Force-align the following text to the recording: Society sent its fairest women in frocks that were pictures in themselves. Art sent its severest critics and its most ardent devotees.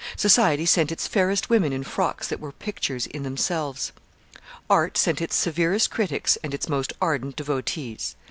Society 0.15 0.65
sent 0.65 0.91
its 0.91 1.05
fairest 1.07 1.51
women 1.51 1.71
in 1.71 1.83
frocks 1.83 2.27
that 2.27 2.39
were 2.39 2.51
pictures 2.53 3.05
in 3.05 3.21
themselves. 3.21 3.91
Art 4.67 4.97
sent 4.97 5.21
its 5.21 5.35
severest 5.35 5.91
critics 5.91 6.39
and 6.43 6.55
its 6.55 6.67
most 6.67 6.93
ardent 6.99 7.35
devotees. 7.35 8.15